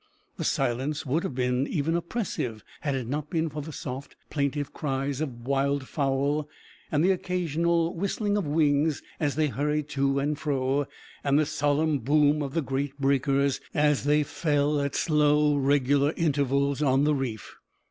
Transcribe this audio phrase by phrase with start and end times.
[0.37, 4.73] The silence would have been even oppressive had it not been for the soft, plaintive
[4.73, 6.47] cries of wildfowl
[6.91, 10.87] and the occasional whistling of wings as they hurried to and fro,
[11.23, 16.81] and the solemn boom of the great breakers as they fell at slow regular intervals
[16.81, 17.55] on the reef.